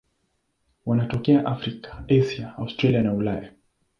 Wanatokea 0.85 1.43
Afrika, 1.45 2.03
Asia, 2.09 2.55
Australia 2.57 3.03
na 3.03 3.13
Ulaya. 3.13 3.53